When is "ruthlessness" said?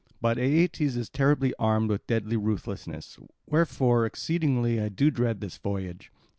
2.35-3.19